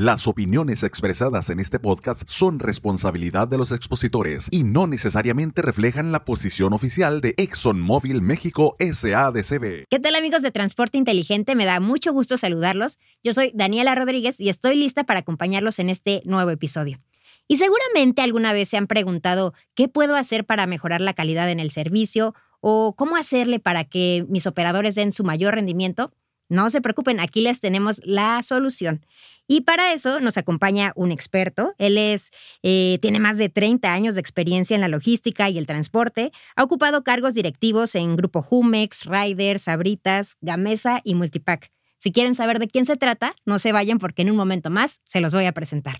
[0.00, 6.10] Las opiniones expresadas en este podcast son responsabilidad de los expositores y no necesariamente reflejan
[6.10, 9.84] la posición oficial de ExxonMobil México SADCB.
[9.90, 11.54] ¿Qué tal amigos de Transporte Inteligente?
[11.54, 12.98] Me da mucho gusto saludarlos.
[13.22, 16.98] Yo soy Daniela Rodríguez y estoy lista para acompañarlos en este nuevo episodio.
[17.46, 21.60] Y seguramente alguna vez se han preguntado qué puedo hacer para mejorar la calidad en
[21.60, 26.10] el servicio o cómo hacerle para que mis operadores den su mayor rendimiento.
[26.50, 29.06] No se preocupen, aquí les tenemos la solución.
[29.52, 31.74] Y para eso nos acompaña un experto.
[31.76, 32.30] Él es,
[32.62, 36.30] eh, tiene más de 30 años de experiencia en la logística y el transporte.
[36.54, 41.72] Ha ocupado cargos directivos en Grupo Jumex, Riders, Sabritas, Gamesa y Multipack.
[41.98, 45.00] Si quieren saber de quién se trata, no se vayan porque en un momento más
[45.04, 45.98] se los voy a presentar.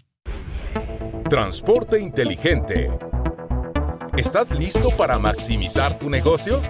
[1.28, 2.88] Transporte inteligente.
[4.16, 6.60] ¿Estás listo para maximizar tu negocio?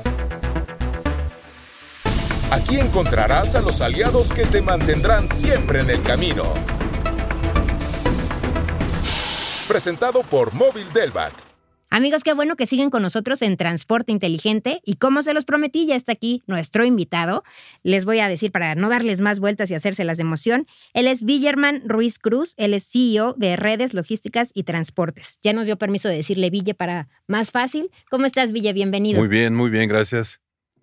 [2.50, 6.52] Aquí encontrarás a los aliados que te mantendrán siempre en el camino.
[9.68, 11.32] Presentado por Móvil Delvac.
[11.90, 15.86] Amigos, qué bueno que siguen con nosotros en Transporte Inteligente y como se los prometí,
[15.86, 17.44] ya está aquí nuestro invitado.
[17.84, 21.22] Les voy a decir para no darles más vueltas y hacérselas de emoción, él es
[21.22, 25.38] Villerman Ruiz Cruz, él es CEO de Redes Logísticas y Transportes.
[25.42, 27.90] Ya nos dio permiso de decirle Ville para más fácil.
[28.10, 28.72] ¿Cómo estás, Ville?
[28.72, 29.20] Bienvenido.
[29.20, 30.40] Muy bien, muy bien, gracias.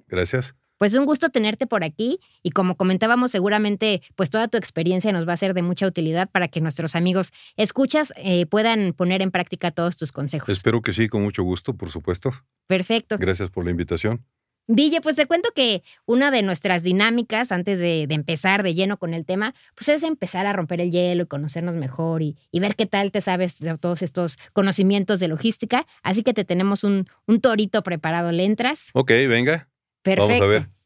[0.07, 0.56] Gracias.
[0.77, 5.27] Pues un gusto tenerte por aquí y como comentábamos seguramente pues toda tu experiencia nos
[5.27, 9.31] va a ser de mucha utilidad para que nuestros amigos escuchas eh, puedan poner en
[9.31, 10.49] práctica todos tus consejos.
[10.49, 12.31] Espero que sí, con mucho gusto, por supuesto.
[12.67, 13.17] Perfecto.
[13.17, 14.23] Gracias por la invitación.
[14.69, 19.13] Ville, pues te cuento que una de nuestras dinámicas antes de, empezar de lleno con
[19.13, 22.85] el tema, pues es empezar a romper el hielo y conocernos mejor y, ver qué
[22.85, 25.87] tal te sabes de todos estos conocimientos de logística.
[26.03, 28.33] Así que te tenemos un, un torito preparado.
[28.33, 28.89] ¿Le entras?
[28.93, 29.69] Ok, venga.
[30.15, 30.27] Perfecto.
[30.27, 30.77] Vamos a ver.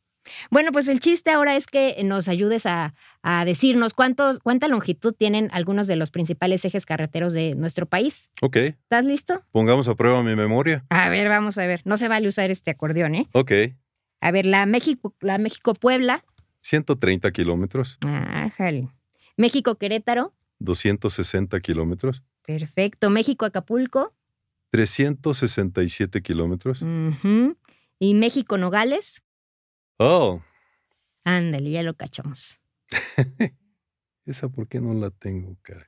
[0.50, 2.94] Bueno, pues el chiste ahora es que nos ayudes a,
[3.45, 8.30] decirnos cuántos, cuánta longitud tienen algunos de los principales ejes carreteros de nuestro país.
[8.41, 8.58] Ok.
[8.58, 9.44] ¿Estás listo?
[9.52, 10.86] Pongamos a prueba mi memoria.
[10.89, 11.81] A ver, vamos a ver.
[11.86, 13.28] No se vale usar este acordeón, ¿eh?
[13.33, 13.51] Ok.
[14.22, 16.23] A ver, la México, la México-Puebla.
[16.62, 17.97] 130 kilómetros.
[18.01, 18.90] Ájale.
[19.38, 20.34] México-Querétaro.
[20.59, 22.23] 260 kilómetros.
[22.46, 23.09] Perfecto.
[23.09, 24.13] México-Acapulco.
[24.72, 26.84] 367 kilómetros.
[28.01, 29.22] ¿Y México-Nogales?
[29.97, 30.41] Oh.
[31.23, 32.59] Ándale, ya lo cachamos.
[34.25, 35.88] Esa, ¿por qué no la tengo, cara?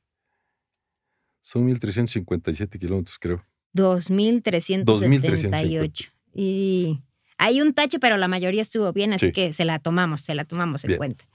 [1.41, 3.43] Son 1.357 kilómetros, creo.
[3.73, 6.11] 2.378.
[6.35, 7.01] Y
[7.39, 10.45] hay un tache, pero la mayoría estuvo bien, así que se la tomamos, se la
[10.45, 11.25] tomamos en cuenta.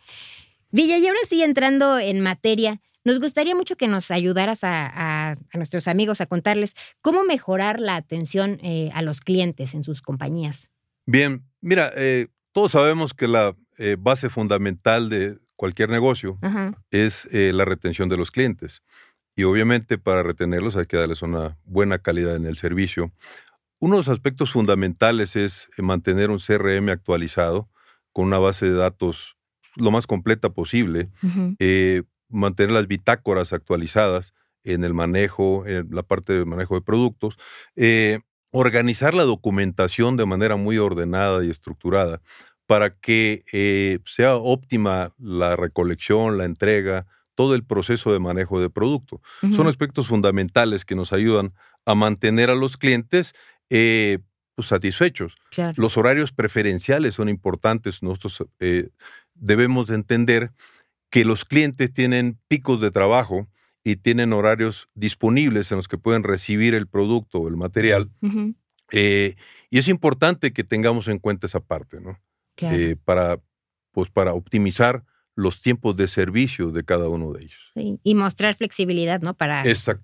[0.71, 5.89] Villa, y ahora sí, entrando en materia, nos gustaría mucho que nos ayudaras a, nuestros
[5.89, 10.71] amigos a contarles cómo mejorar la atención eh, a los clientes en sus compañías.
[11.07, 16.39] Bien, mira, eh, todos sabemos que la eh, base fundamental de cualquier negocio
[16.91, 18.83] es la retención de los clientes.
[19.35, 23.11] Y obviamente para retenerlos hay que darles una buena calidad en el servicio.
[23.81, 27.71] Uno de los aspectos fundamentales es mantener un CRM actualizado
[28.13, 29.37] con una base de datos
[29.77, 31.09] lo más completa posible,
[32.29, 34.35] mantener las bitácoras actualizadas
[34.65, 37.39] en el manejo, en la parte de manejo de productos,
[38.51, 42.21] organizar la documentación de manera muy ordenada y estructurada
[42.69, 48.69] para que eh, sea óptima la recolección, la entrega, todo el proceso de manejo de
[48.69, 49.23] producto.
[49.55, 51.55] Son aspectos fundamentales que nos ayudan
[51.87, 53.35] a mantener a los clientes
[53.71, 54.19] eh,
[54.55, 55.37] pues, satisfechos.
[55.77, 58.03] Los horarios preferenciales son importantes.
[58.03, 58.91] Nosotros eh,
[59.35, 60.51] debemos entender
[61.11, 63.49] que los clientes tienen picos de trabajo
[63.85, 68.11] y tienen horarios disponibles en los que pueden recibir el producto o el material.
[68.91, 72.19] y es importante que tengamos en cuenta esa parte, ¿no?
[72.61, 73.41] Eh, para,
[73.93, 75.05] pues, para optimizar
[75.35, 77.61] los tiempos de servicio de cada uno de ellos.
[78.03, 79.35] y mostrar flexibilidad, ¿no?
[79.35, 79.63] Para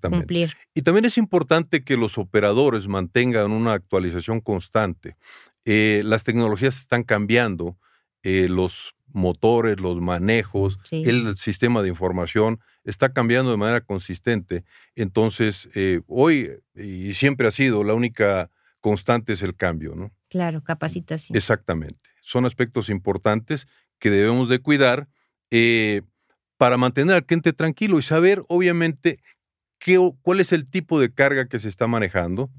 [0.08, 0.54] cumplir.
[0.74, 5.16] Y también es importante que los operadores mantengan una actualización constante.
[5.64, 7.76] Eh, las tecnologías están cambiando,
[8.22, 14.64] eh, los motores, los manejos, el sistema de información está cambiando de manera consistente.
[14.94, 15.68] Entonces,
[16.06, 18.50] hoy y siempre ha sido la única
[18.80, 20.12] constante es el cambio, ¿no?
[20.28, 21.36] Claro, capacitación.
[21.36, 23.68] Exactamente son aspectos importantes
[23.98, 25.08] que debemos de cuidar
[25.50, 26.02] eh,
[26.56, 29.20] para mantener al cliente tranquilo y saber, obviamente,
[29.78, 32.50] qué, cuál es el tipo de carga que se está manejando,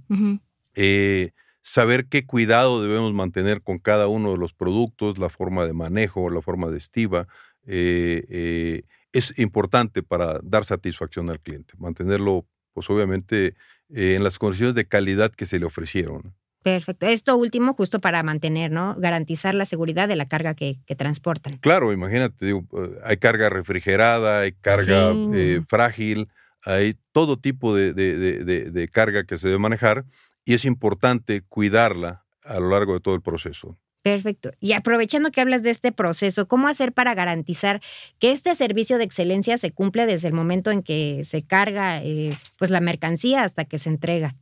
[0.76, 1.32] eh,
[1.66, 6.30] saber qué cuidado debemos mantener con cada uno de los productos, la forma de manejo,
[6.30, 7.28] la forma de estiva.
[7.66, 13.56] Eh, es importante para dar satisfacción al cliente, mantenerlo, pues obviamente,
[13.90, 16.36] en las condiciones de calidad que se le ofrecieron.
[16.62, 17.08] Perfecto.
[17.08, 18.96] Esto último justo para mantener, ¿no?
[19.00, 21.58] Garantizar la seguridad de la carga que, transportan.
[21.58, 26.28] Claro, imagínate, digo, eh, hay carga refrigerada, hay carga eh, frágil,
[26.64, 30.06] hay todo tipo de, de, carga que se debe manejar
[30.46, 33.78] y es importante cuidarla a lo largo de todo el proceso.
[34.04, 34.52] Perfecto.
[34.60, 37.82] Y aprovechando que hablas de este proceso, ¿cómo hacer para garantizar
[38.20, 42.38] que este servicio de excelencia se cumple desde el momento en que se carga eh,
[42.60, 44.36] pues la mercancía hasta que se entrega?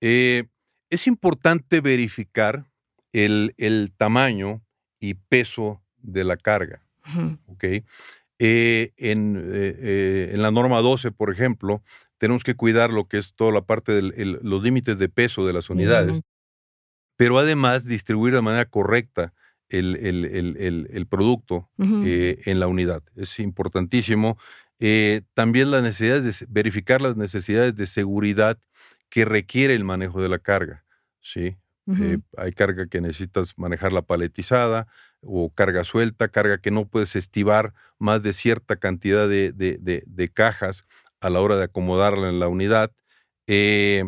[0.00, 0.48] Eh,
[0.90, 2.66] es importante verificar
[3.12, 4.62] el, tamaño
[5.00, 6.82] y peso de la carga.
[8.38, 11.82] Eh, eh, en, la norma 12, por ejemplo,
[12.18, 15.52] tenemos que cuidar lo que es toda la parte de los límites de peso de
[15.52, 16.20] las unidades,
[17.16, 19.32] pero además distribuir de manera correcta
[19.68, 23.02] el, producto eh, en la unidad.
[23.14, 24.38] Es importantísimo.
[25.34, 28.58] también las necesidades de verificar las necesidades de seguridad
[29.08, 30.84] que requiere el manejo de la carga.
[31.20, 31.56] ¿sí?
[31.88, 34.88] Eh, hay carga que necesitas manejar la paletizada
[35.20, 40.84] o carga suelta, carga que no puedes estivar más de cierta cantidad de, cajas
[41.26, 42.92] a la hora de acomodarla en la unidad.
[43.46, 44.04] Eh,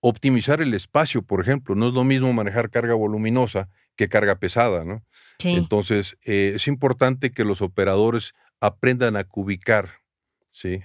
[0.00, 4.84] optimizar el espacio, por ejemplo, no es lo mismo manejar carga voluminosa que carga pesada,
[4.84, 5.04] ¿no?
[5.44, 9.90] Entonces, eh, es importante que los operadores aprendan a cubicar,
[10.52, 10.80] ¿sí?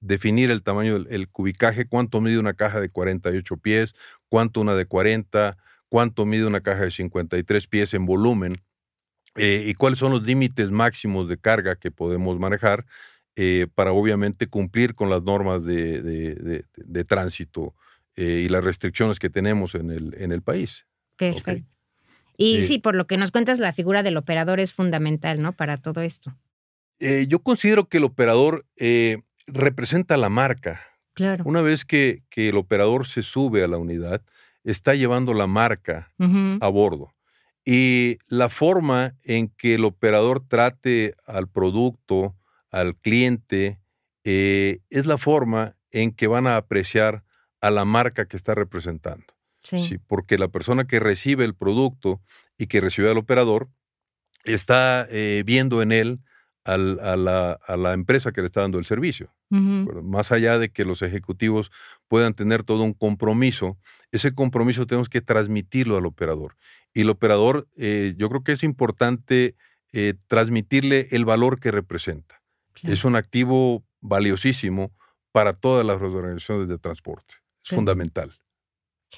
[0.00, 3.94] definir el tamaño del cubicaje, cuánto mide una caja de 48 pies,
[4.28, 5.56] cuánto una de 40,
[5.88, 8.62] cuánto mide una caja de 53 pies en volumen
[9.34, 12.86] eh, y cuáles son los límites máximos de carga que podemos manejar
[13.36, 16.64] eh, para obviamente cumplir con las normas de,
[17.06, 17.74] tránsito
[18.16, 20.86] eh, y las restricciones que tenemos en el, en el país.
[21.16, 21.70] Perfecto.
[22.38, 25.52] Y sí, por lo que nos cuentas, la figura del operador es fundamental, ¿no?
[25.52, 26.36] Para todo esto.
[27.00, 28.66] yo considero que el operador
[29.46, 30.82] representa la marca.
[31.14, 31.44] Claro.
[31.46, 34.22] Una vez que, el operador se sube a la unidad,
[34.64, 37.14] está llevando la marca a bordo.
[37.64, 42.36] Y la forma en que el operador trate al producto,
[42.80, 43.78] al cliente,
[44.24, 47.24] eh, es la forma en que van a apreciar
[47.60, 49.26] a la marca que está representando.
[49.62, 49.98] Sí.
[50.06, 52.20] porque la persona que recibe el producto
[52.56, 53.68] y que recibe al operador
[54.44, 56.20] está eh, viendo en él
[56.64, 59.34] a, la, empresa que le está dando el servicio.
[59.48, 61.72] Más allá de que los ejecutivos
[62.06, 63.76] puedan tener todo un compromiso,
[64.12, 66.56] ese compromiso tenemos que transmitirlo al operador.
[66.94, 69.56] Y el operador, eh, yo creo que es importante
[69.92, 72.42] eh, transmitirle el valor que representa.
[72.82, 74.92] Es un activo valiosísimo
[75.32, 77.34] para todas las organizaciones de transporte.
[77.64, 78.36] Es fundamental.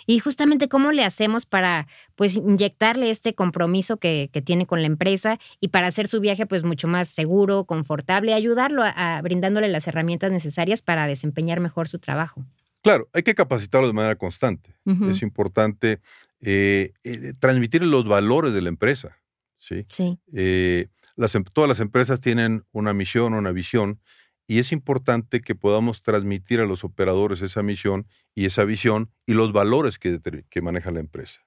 [0.06, 5.38] Y justamente cómo le hacemos para pues inyectarle este compromiso que, tiene con la empresa
[5.60, 10.30] y para hacer su viaje pues mucho más seguro, confortable, ayudarlo a, brindándole las herramientas
[10.30, 12.44] necesarias para desempeñar mejor su trabajo.
[12.82, 14.74] Claro, hay que capacitarlo de manera constante.
[15.10, 16.00] Es importante
[16.40, 19.18] eh, eh, transmitir los valores de la empresa.
[19.58, 19.86] Sí.
[19.88, 20.18] sí.
[20.32, 24.00] Eh, las, em, todas las empresas tienen una misión, una visión,
[24.46, 29.34] y es importante que podamos transmitir a los operadores esa misión y esa visión y
[29.34, 31.42] los valores que, que maneja la empresa.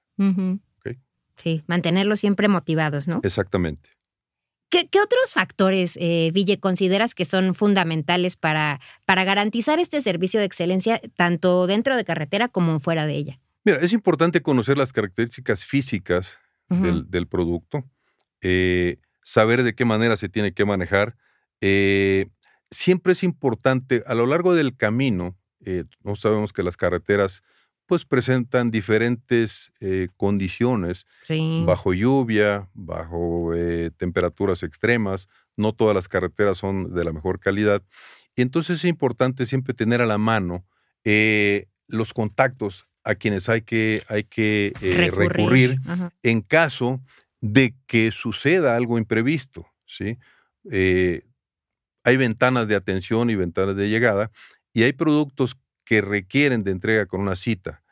[1.36, 3.20] Sí, mantenerlos siempre motivados, ¿no?
[3.24, 3.90] Exactamente.
[4.68, 10.46] ¿Qué, otros factores, eh, Ville, consideras que son fundamentales para, para garantizar este servicio de
[10.46, 13.40] excelencia tanto dentro de carretera como fuera de ella?
[13.64, 16.38] Mira, es importante conocer las características físicas
[16.70, 17.84] del, producto,
[18.42, 21.16] eh, saber de qué manera se tiene que manejar,
[21.60, 22.26] eh,
[22.70, 27.42] siempre es importante, a lo largo del camino, eh, no sabemos que las carreteras
[27.86, 29.70] pues presentan diferentes
[30.16, 31.04] condiciones,
[31.66, 33.50] bajo lluvia, bajo
[33.98, 37.82] temperaturas extremas, no todas las carreteras son de la mejor calidad.
[38.34, 40.64] Y entonces es importante siempre tener a la mano
[41.88, 44.72] los contactos a quienes hay que, hay que
[45.12, 45.78] recurrir,
[46.22, 47.02] en caso
[47.42, 49.66] de que suceda algo imprevisto.
[49.84, 50.16] ¿sí?
[52.04, 54.30] hay ventanas de atención y ventanas de llegada
[54.72, 57.82] y hay productos que requieren de entrega con una cita.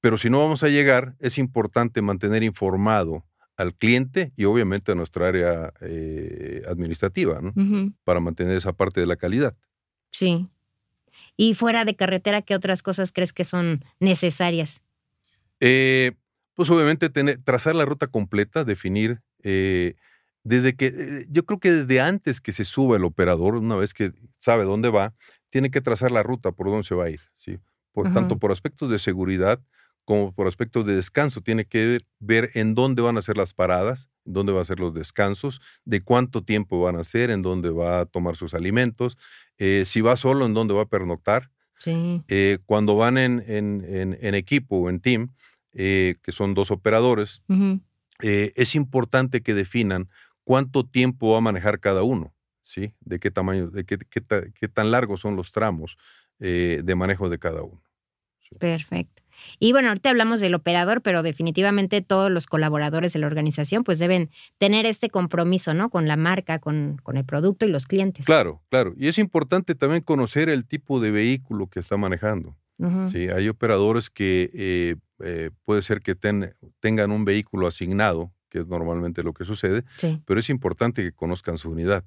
[0.00, 3.24] Pero si no vamos a llegar, es importante mantener informado
[3.56, 7.52] al cliente y obviamente a nuestra área eh, administrativa, ¿no?
[8.04, 9.56] Para mantener esa parte de la calidad.
[10.12, 10.48] Sí.
[11.36, 14.82] Y fuera de carretera, ¿qué otras cosas crees que son necesarias?
[15.60, 16.12] Eh,
[16.56, 19.94] pues obviamente tener, trazar la ruta completa, definir eh,
[20.42, 23.92] desde que, eh, yo creo que desde antes que se suba el operador, una vez
[23.92, 25.14] que sabe dónde va,
[25.50, 27.58] tiene que trazar la ruta por dónde se va a ir, ¿sí?
[27.92, 29.60] Por, tanto por aspectos de seguridad
[30.04, 31.40] como por aspectos de descanso.
[31.40, 34.92] Tiene que ver en dónde van a ser las paradas, dónde van a ser los
[34.92, 39.16] descansos, de cuánto tiempo van a ser, en dónde va a tomar sus alimentos,
[39.56, 41.50] eh, si va solo, en dónde va a pernoctar.
[41.78, 42.22] Sí.
[42.66, 45.32] Cuando van en, en, en, equipo o en team,
[45.76, 47.42] que son dos operadores,
[48.20, 50.08] es importante que definan
[50.44, 52.94] cuánto tiempo va a manejar cada uno, ¿sí?
[53.00, 55.96] De qué tamaño, de qué, qué, tan largos son los tramos
[56.38, 57.82] de manejo de cada uno.
[58.58, 59.22] Perfecto.
[59.58, 63.98] Y bueno, ahorita hablamos del operador, pero definitivamente todos los colaboradores de la organización pues
[63.98, 65.90] deben tener este compromiso, ¿no?
[65.90, 68.26] Con la marca, con, con el producto y los clientes.
[68.26, 68.94] Claro, claro.
[68.96, 72.56] Y es importante también conocer el tipo de vehículo que está manejando.
[73.10, 78.66] Sí, hay operadores que eh, eh, puede ser que tengan un vehículo asignado, que es
[78.66, 79.84] normalmente lo que sucede,
[80.24, 82.04] pero es importante que conozcan su unidad,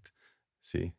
[0.61, 0.93] ¿sí?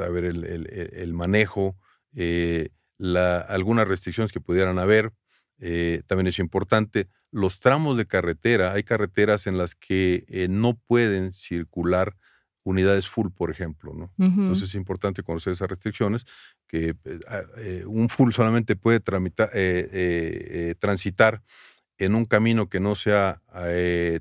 [0.00, 1.76] saber el, el, manejo,
[2.14, 5.12] eh, la, algunas restricciones que pudieran haber,
[5.58, 10.78] eh, también es importante, los tramos de carretera, hay carreteras en las que eh, no
[10.86, 12.16] pueden circular
[12.62, 14.12] unidades full, por ejemplo, ¿no?
[14.18, 16.24] Entonces es importante conocer esas restricciones,
[16.70, 17.42] que eh, ah,
[17.86, 19.00] un full solamente puede
[20.78, 21.42] transitar
[21.98, 23.42] en un camino que no sea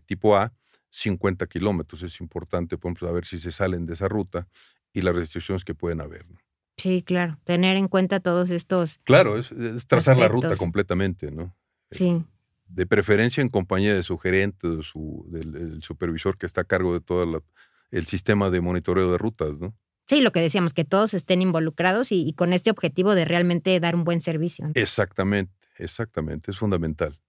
[0.08, 0.52] tipo A,
[0.90, 2.02] 50 kilómetros.
[2.02, 4.48] Es importante, por ejemplo, saber si se salen de esa ruta
[4.94, 6.28] y las restricciones que pueden haber.
[6.28, 6.38] ¿no?
[6.78, 9.00] Sí, claro, tener en cuenta todos estos.
[9.04, 9.54] Claro, es,
[9.88, 11.56] trazar la ruta completamente, ¿no?
[11.92, 12.26] Eh, sí.
[12.68, 16.94] De preferencia en compañía de su gerente, de su, del, supervisor que está a cargo
[16.94, 17.44] de todo
[17.92, 19.76] el sistema de monitoreo de rutas, ¿no?
[20.10, 23.96] Sí, lo que decíamos, que todos estén involucrados y, con este objetivo de realmente dar
[23.96, 24.72] un buen servicio.
[24.74, 27.20] Exactamente, exactamente, es fundamental.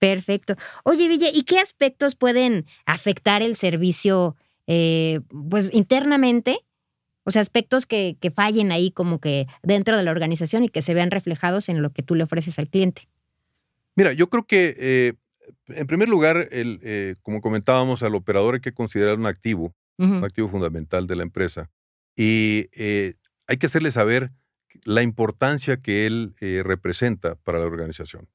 [0.00, 0.56] Perfecto.
[0.82, 4.36] Oye, Villa, ¿y qué aspectos pueden afectar el servicio,
[4.66, 6.58] eh, pues internamente
[7.26, 10.92] o sea, aspectos que, fallen ahí como que dentro de la organización y que se
[10.92, 13.08] vean reflejados en lo que tú le ofreces al cliente.
[13.96, 15.14] Mira, yo creo que eh,
[15.68, 20.24] en primer lugar, el, eh, como comentábamos, al operador hay que considerar un activo, un
[20.24, 21.70] activo fundamental de la empresa.
[22.16, 23.14] Y eh,
[23.46, 24.32] hay que hacerle saber
[24.84, 28.28] la importancia que él representa para la organización.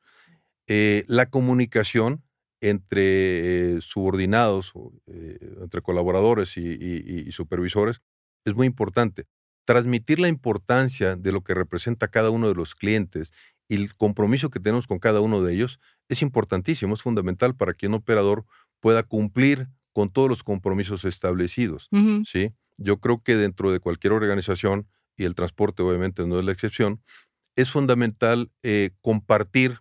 [0.67, 2.23] la comunicación
[2.61, 4.73] entre subordinados,
[5.07, 8.01] entre colaboradores y supervisores,
[8.45, 9.25] es muy importante.
[9.65, 13.31] Transmitir la importancia de lo que representa cada uno de los clientes
[13.67, 17.73] y el compromiso que tenemos con cada uno de ellos es importantísimo, es fundamental para
[17.73, 18.45] que un operador
[18.79, 21.87] pueda cumplir con todos los compromisos establecidos.
[22.25, 22.51] ¿sí?
[22.79, 27.01] Yo creo que dentro de cualquier organización, y el transporte obviamente no es la excepción,
[27.55, 29.79] es fundamental eh, compartir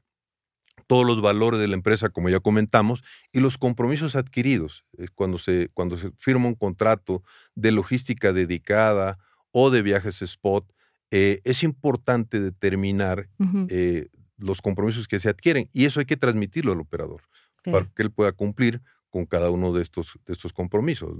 [0.86, 4.84] todos los valores de la empresa, como ya comentamos, y los compromisos adquiridos.
[5.14, 7.22] Cuando se, cuando se firma un contrato
[7.54, 9.18] de logística dedicada
[9.52, 10.72] o de viajes spot,
[11.10, 13.28] eh, es importante determinar
[13.68, 17.22] eh, los compromisos que se adquieren y eso hay que transmitirlo al operador
[17.64, 21.16] para que él pueda cumplir con cada uno de estos, de estos compromisos.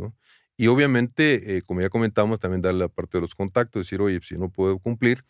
[0.59, 4.37] Y obviamente, como ya comentamos, también darle la parte de los contactos, decir, oye, si
[4.37, 5.25] no puedo cumplir,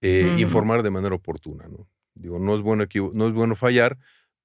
[0.00, 1.66] informar de manera oportuna.
[1.66, 1.88] ¿no?
[2.14, 3.98] Digo, no es bueno, no es bueno fallar,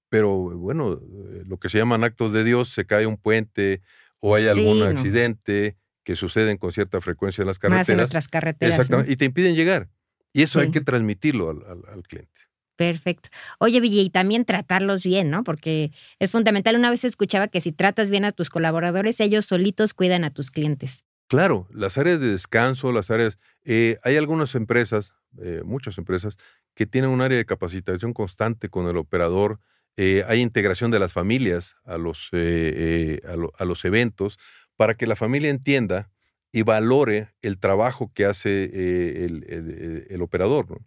[0.09, 3.81] pero bueno, eh, lo que se llaman actos de Dios, se cae un puente
[4.21, 7.87] o hay algún accidente que suceden con cierta frecuencia en las carreteras.
[7.87, 8.75] Más en nuestras carreteras.
[8.75, 9.89] Exactamente, y te impiden llegar.
[10.31, 12.41] Y eso hay que transmitirlo al, cliente.
[12.75, 13.29] Perfecto.
[13.59, 15.43] Oye, Villa, y también tratarlos bien, ¿no?
[15.43, 16.75] Porque es fundamental.
[16.75, 20.51] Una vez escuchaba que si tratas bien a tus colaboradores, ellos solitos cuidan a tus
[20.51, 21.05] clientes.
[21.27, 23.39] Claro, las áreas de descanso, las áreas...
[23.63, 26.37] Eh, hay algunas empresas, eh, muchas empresas,
[26.75, 29.59] que tienen un área de capacitación constante con el operador.
[29.97, 34.37] Eh, hay integración de las familias a los, a, los eventos
[34.75, 36.11] para que la familia entienda
[36.51, 40.81] y valore el trabajo que hace el, operador.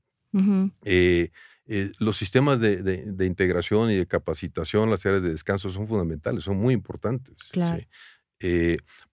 [1.99, 6.75] Los sistemas de, integración y de capacitación, las áreas de descanso son fundamentales, son muy
[6.75, 7.37] importantes.
[7.53, 7.83] Claro.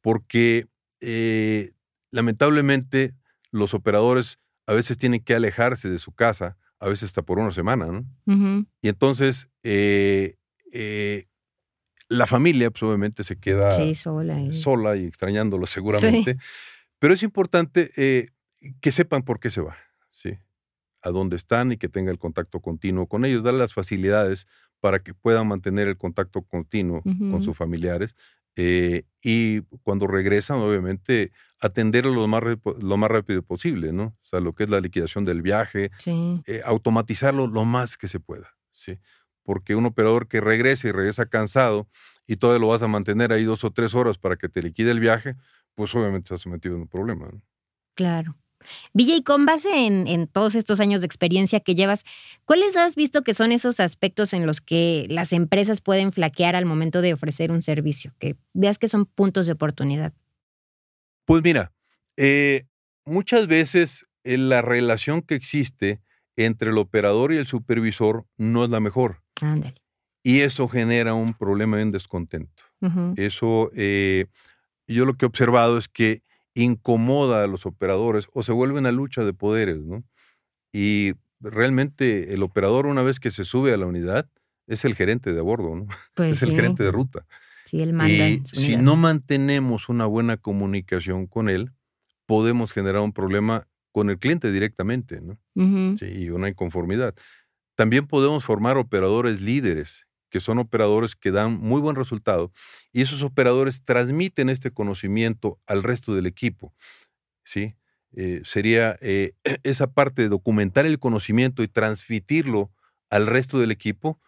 [0.01, 0.67] porque
[1.01, 1.71] eh,
[2.11, 3.13] lamentablemente
[3.51, 7.51] los operadores a veces tienen que alejarse de su casa, a veces hasta por una
[7.51, 8.65] semana, ¿no?
[8.81, 10.37] Y entonces eh,
[10.71, 11.25] eh,
[12.07, 13.71] la familia, pues obviamente se queda
[14.53, 15.05] sola, y...
[15.05, 16.37] extrañándolo seguramente.
[16.99, 18.31] Pero es importante
[18.79, 19.75] que sepan por qué se va,
[20.11, 20.37] ¿sí?
[21.05, 24.47] A dónde están y que tenga el contacto continuo con ellos, darle las facilidades
[24.79, 28.15] para que puedan mantener el contacto continuo con sus familiares
[28.55, 32.43] eh, y cuando regresan, obviamente, atenderlo lo más,
[32.81, 34.03] lo más rápido posible, ¿no?
[34.03, 38.19] O sea, lo que es la liquidación del viaje, eh, automatizarlo lo más que se
[38.19, 38.99] pueda, ¿sí?
[39.43, 41.87] Porque un operador que regresa y regresa cansado
[42.27, 44.91] y todavía lo vas a mantener ahí dos o tres horas para que te liquide
[44.91, 45.35] el viaje,
[45.75, 47.41] pues obviamente estás metido en un problema, ¿no?
[47.93, 48.37] Claro.
[48.93, 52.03] Villa, y con base en, todos estos años de experiencia que llevas,
[52.45, 56.65] ¿cuáles has visto que son esos aspectos en los que las empresas pueden flaquear al
[56.65, 58.13] momento de ofrecer un servicio?
[58.19, 60.13] Que veas que son puntos de oportunidad.
[61.25, 61.71] Pues mira,
[62.17, 62.65] eh,
[63.05, 66.01] muchas veces eh, la relación que existe
[66.35, 69.21] entre el operador y el supervisor no es la mejor.
[69.41, 69.75] Ándale.
[70.23, 72.63] y eso genera un problema y un descontento.
[73.15, 74.25] Eso, eh,
[74.87, 76.23] yo lo que he observado es que
[76.55, 80.03] incomoda a los operadores o se vuelve una lucha de poderes, ¿no?
[80.73, 84.27] Y realmente el operador una vez que se sube a la unidad
[84.67, 85.87] es el gerente de a bordo, ¿no?
[86.15, 87.25] Pues es el gerente de ruta.
[87.65, 91.71] Sí, él manda y si no mantenemos una buena comunicación con él,
[92.25, 95.37] podemos generar un problema con el cliente directamente, ¿no?
[95.97, 97.15] Sí, y una inconformidad.
[97.75, 102.51] También podemos formar operadores líderes, que son operadores que dan muy buen resultado,
[102.91, 106.73] y esos operadores transmiten este conocimiento al resto del equipo,
[107.45, 107.77] ¿sí?
[108.17, 109.31] Eh, sería eh,
[109.63, 112.69] esa parte de documentar el conocimiento y transmitirlo
[113.09, 114.19] al resto del equipo,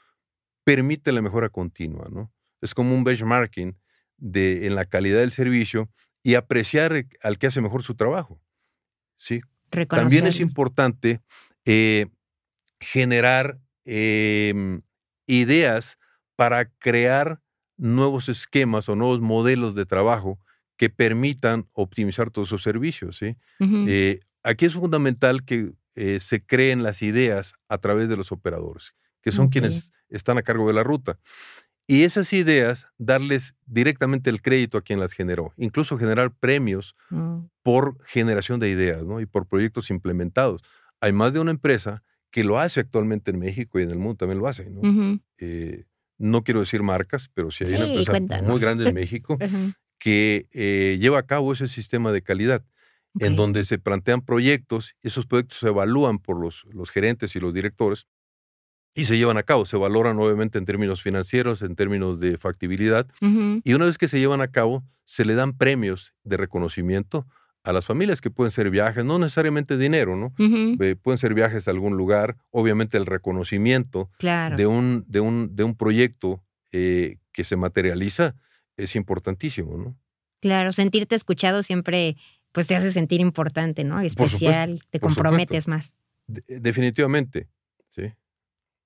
[0.63, 2.31] permite la mejora continua, ¿no?
[2.61, 3.77] Es como un benchmarking
[4.15, 5.89] de, en la calidad del servicio
[6.23, 8.39] y apreciar al que hace mejor su trabajo,
[9.17, 9.41] ¿sí?
[9.89, 11.19] También es importante
[11.65, 12.05] eh,
[12.79, 14.83] generar em,
[15.27, 15.99] ideas
[16.35, 17.41] para crear
[17.77, 20.39] nuevos esquemas o nuevos modelos de trabajo
[20.77, 23.17] que permitan optimizar todos esos servicios.
[23.17, 23.35] ¿sí?
[23.59, 28.93] Eh, aquí es fundamental que eh, se creen las ideas a través de los operadores,
[29.21, 31.19] que son quienes están a cargo de la ruta.
[31.89, 37.45] Y esas ideas, darles directamente el crédito a quien las generó, incluso generar premios mm.
[37.63, 39.21] por generación de ideas ¿no?
[39.21, 40.61] y por proyectos implementados.
[40.99, 42.03] Hay más de una empresa
[42.37, 44.69] que lo hace actualmente en México y en el mundo también lo hace.
[44.69, 45.19] ¿no?
[45.39, 45.85] Eh,
[46.19, 49.39] no quiero decir marcas, pero sí hay una empresa muy grande en México
[49.97, 52.63] que eh, lleva a cabo ese sistema de calidad,
[53.19, 57.55] en donde se plantean proyectos, esos proyectos se evalúan por los, los gerentes y los
[57.55, 58.05] directores
[58.93, 59.65] y se llevan a cabo.
[59.65, 64.19] Se valoran obviamente en términos financieros, en términos de factibilidad, y una vez que se
[64.19, 67.25] llevan a cabo, se le dan premios de reconocimiento
[67.67, 70.33] a las familias, que pueden ser viajes, no necesariamente dinero, ¿no?
[70.39, 75.65] Eh, pueden ser viajes a algún lugar, obviamente el reconocimiento de, un, de, un, de
[75.65, 78.35] un proyecto eh, que se materializa
[78.77, 79.97] es importantísimo, ¿no?
[80.39, 82.15] Claro, sentirte escuchado siempre
[82.53, 83.99] pues te hace sentir importante, ¿no?
[83.99, 85.93] Especial, te comprometes más.
[86.27, 87.49] definitivamente,
[87.89, 88.13] sí.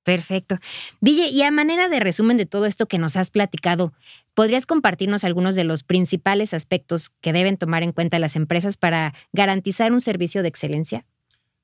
[0.04, 0.58] Perfecto.
[1.00, 3.94] Ville, y a manera de resumen de todo esto que nos has platicado,
[4.34, 9.14] ¿podrías compartirnos algunos de los principales aspectos que deben tomar en cuenta las empresas para
[9.32, 11.06] garantizar un servicio de excelencia?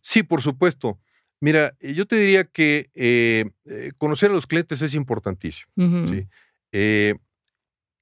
[0.01, 0.99] Sí, por supuesto.
[1.39, 5.71] Mira, yo te diría que eh, eh, conocer a los clientes es importantísimo.
[5.75, 6.27] ¿sí?
[6.71, 7.15] Eh,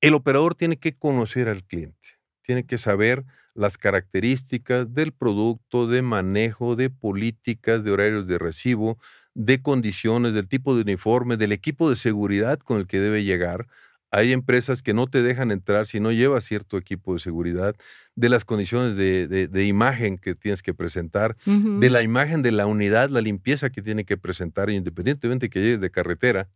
[0.01, 6.01] el operador tiene que conocer al cliente, tiene que saber las características del producto, de
[6.01, 8.97] manejo, de políticas, de horarios de recibo,
[9.35, 13.67] de condiciones, del tipo de uniforme, del equipo de seguridad con el que debe llegar.
[14.11, 17.75] Hay empresas que no te dejan entrar si no llevas cierto equipo de seguridad,
[18.15, 23.09] de las condiciones de, imagen que tienes que presentar, de la imagen de la unidad,
[23.09, 26.47] la limpieza que tiene que presentar, independientemente que llegues de carretera.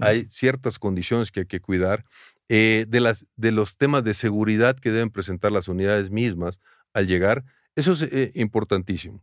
[0.00, 2.04] Hay ciertas condiciones que hay que cuidar.
[2.50, 6.60] Eh, de, las, de los temas de seguridad que deben presentar las unidades mismas
[6.94, 7.44] al llegar,
[7.76, 9.22] eso es eh, importantísimo.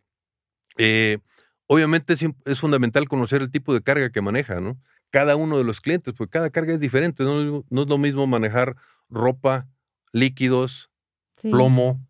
[0.77, 1.17] Eh,
[1.67, 4.79] obviamente es, fundamental conocer el tipo de carga que maneja, ¿no?
[5.11, 8.75] Cada uno de los clientes, porque cada carga es diferente, no, es lo mismo manejar
[9.09, 9.67] ropa,
[10.11, 10.89] líquidos,
[11.41, 12.05] plomo,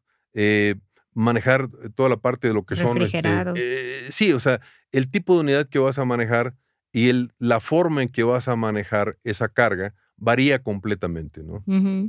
[1.13, 2.98] manejar toda la parte de lo que son...
[3.02, 6.56] Este, sí, o sea, el tipo de unidad que vas a manejar
[6.91, 11.63] y el, la forma en que vas a manejar esa carga varía completamente, ¿no?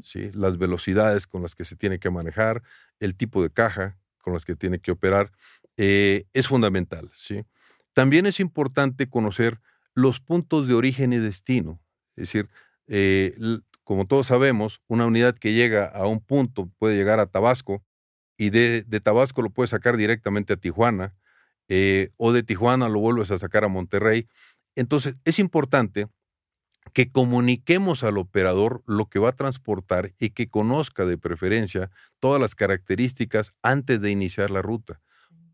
[0.04, 0.30] ¿Sí?
[0.32, 2.62] Las velocidades con las que se tiene que manejar,
[3.00, 5.32] el tipo de caja con las que tiene que operar,
[5.76, 7.44] eh, es fundamental, ¿sí?
[7.92, 9.60] También es importante conocer
[9.94, 11.80] los puntos de origen y destino.
[12.16, 12.48] Es decir,
[12.88, 13.34] eh,
[13.84, 17.82] como todos sabemos, una unidad que llega a un punto puede llegar a Tabasco
[18.36, 21.14] y de, Tabasco lo puede sacar directamente a Tijuana
[21.68, 24.28] eh, o de Tijuana lo vuelves a sacar a Monterrey.
[24.74, 26.08] Entonces, es importante
[26.92, 32.40] que comuniquemos al operador lo que va a transportar y que conozca de preferencia todas
[32.40, 35.00] las características antes de iniciar la ruta,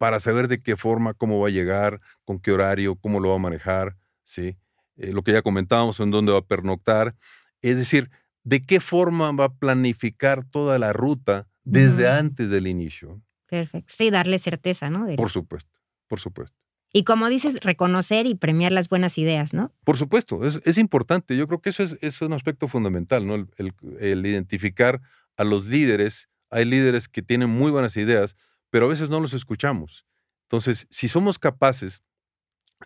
[0.02, 3.36] para saber de qué forma, cómo va a llegar, con qué horario, cómo lo va
[3.36, 4.56] a manejar, ¿sí?
[4.96, 7.14] Eh, lo que ya comentábamos, en dónde va a pernoctar,
[7.60, 8.10] es decir,
[8.42, 13.22] de qué forma va a planificar toda la ruta desde antes del inicio.
[13.46, 13.94] Perfecto.
[13.96, 15.06] Sí, darle certeza, ¿no?
[15.14, 16.58] Por supuesto, por supuesto.
[16.92, 19.72] Y como dices, reconocer y premiar las buenas ideas, ¿no?
[19.84, 21.36] Por supuesto, es, importante.
[21.36, 23.46] Yo creo que eso es, un aspecto fundamental, ¿no?
[23.56, 25.00] El, identificar
[25.36, 26.28] a los líderes.
[26.50, 28.34] Hay líderes que tienen muy buenas ideas,
[28.72, 30.06] pero a veces no los escuchamos.
[30.44, 32.02] Entonces, si somos capaces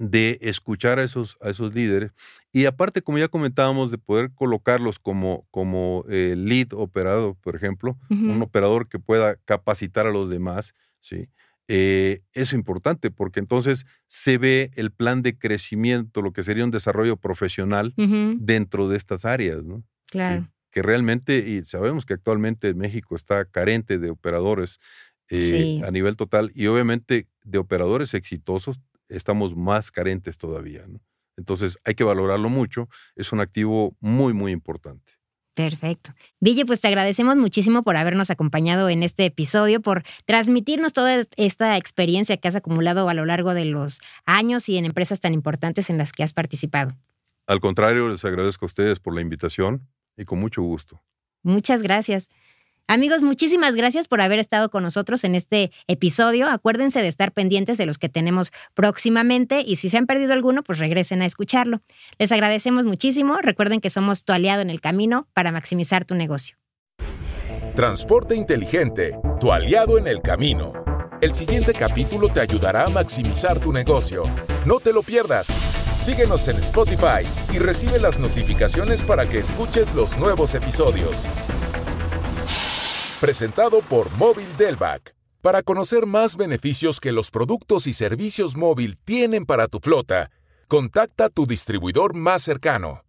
[0.01, 2.13] de escuchar a esos, a esos líderes
[2.53, 7.97] y aparte, como ya comentábamos, de poder colocarlos como, como eh, lead operador, por ejemplo,
[8.11, 11.29] un operador que pueda capacitar a los demás, ¿sí?
[11.69, 16.71] eh, es importante porque entonces se ve el plan de crecimiento, lo que sería un
[16.71, 19.85] desarrollo profesional dentro de estas áreas, ¿no?
[20.09, 20.49] Claro.
[20.71, 24.79] que realmente, y sabemos que actualmente México está carente de operadores
[25.31, 31.01] eh, a nivel total, y obviamente de operadores exitosos estamos más carentes todavía, ¿no?
[31.37, 35.13] Entonces hay que valorarlo mucho, es un activo muy, muy importante.
[35.55, 36.13] Perfecto.
[36.39, 41.79] Ville, pues te agradecemos muchísimo por habernos acompañado en este episodio, por transmitirnos toda esta
[41.79, 45.89] experiencia que has acumulado a lo largo de los años y en empresas tan importantes
[45.89, 46.95] en las que has participado.
[47.47, 51.03] Al contrario, les agradezco a ustedes por la invitación y con mucho gusto.
[51.43, 52.29] Muchas gracias.
[52.89, 56.49] Amigos, muchísimas gracias por haber estado con nosotros en este episodio.
[56.49, 60.63] Acuérdense de estar pendientes de los que tenemos próximamente y si se han perdido alguno,
[60.63, 61.81] pues regresen a escucharlo.
[62.19, 63.39] Les agradecemos muchísimo.
[63.43, 66.59] Recuerden que somos tu aliado en el camino para maximizar tu negocio.
[67.75, 70.73] Transporte inteligente, tu aliado en el camino.
[71.21, 74.23] El siguiente capítulo te ayudará a maximizar tu negocio.
[74.65, 75.49] No te lo pierdas.
[75.99, 81.27] Síguenos en Spotify y recibe las notificaciones para que escuches los nuevos episodios.
[83.27, 85.17] Presentado por Móvil Delvac.
[85.43, 90.31] Para conocer más beneficios que los productos y servicios móvil tienen para tu flota,
[90.69, 93.03] contacta a tu distribuidor más cercano.